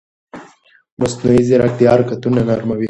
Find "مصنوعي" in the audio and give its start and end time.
0.99-1.41